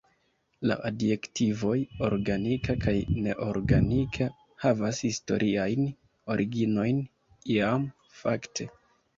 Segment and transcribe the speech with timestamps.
[0.69, 1.73] La adjektivoj
[2.07, 2.95] "organika" kaj
[3.27, 4.29] "neorganika"
[4.65, 5.87] havas historiajn
[6.37, 7.07] originojn;
[7.59, 7.87] iam,
[8.25, 8.69] fakte.